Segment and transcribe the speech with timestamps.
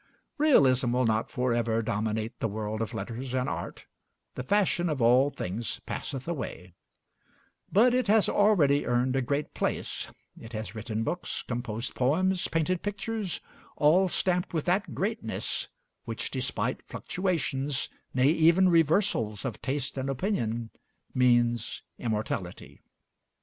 [0.39, 3.85] Realism will not for ever dominate the world of letters and art
[4.33, 6.73] the fashion of all things passeth away
[7.71, 10.07] but it has already earned a great place:
[10.39, 13.41] it has written books, composed poems, painted pictures,
[13.77, 15.67] all stamped with that "greatness"
[16.05, 20.71] which, despite fluctuations, nay, even reversals of taste and opinion,
[21.13, 22.81] means immortality.